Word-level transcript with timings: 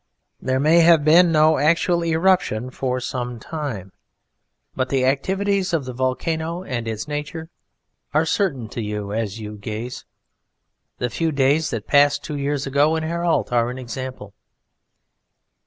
There 0.41 0.59
may 0.59 0.79
have 0.79 1.05
been 1.05 1.31
no 1.31 1.59
actual 1.59 2.03
eruption 2.03 2.71
for 2.71 2.99
some 2.99 3.39
time, 3.39 3.91
but 4.75 4.89
the 4.89 5.05
activities 5.05 5.73
of 5.73 5.85
the 5.85 5.93
volcano 5.93 6.63
and 6.63 6.87
its 6.87 7.07
nature 7.07 7.51
are 8.11 8.25
certain 8.25 8.67
to 8.69 8.81
you 8.81 9.13
as 9.13 9.39
you 9.39 9.59
gaze. 9.59 10.05
The 10.97 11.11
few 11.11 11.31
days 11.31 11.69
that 11.69 11.85
passed 11.85 12.23
two 12.23 12.35
years 12.35 12.65
ago 12.65 12.95
in 12.95 13.03
Herault 13.03 13.51
are 13.51 13.69
an 13.69 13.77
example. 13.77 14.33